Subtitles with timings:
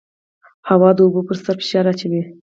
[0.69, 2.21] هوا د اوبو پر سر فشار اچوي.